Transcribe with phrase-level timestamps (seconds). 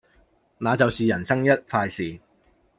[0.57, 2.19] 那就是人生一快事